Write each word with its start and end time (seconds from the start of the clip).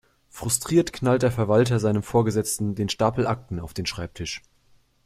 Frustriert 0.29 0.93
knallt 0.93 1.21
der 1.21 1.31
Verwalter 1.31 1.79
seinem 1.79 2.01
Vorgesetzten 2.01 2.73
den 2.73 2.89
Stapel 2.89 3.27
Akten 3.27 3.59
auf 3.59 3.75
den 3.75 3.85
Schreibtisch. 3.85 4.41